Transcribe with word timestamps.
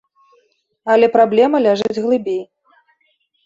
Але 0.93 1.11
праблема 1.17 1.57
ляжыць 1.67 2.01
глыбей. 2.03 2.43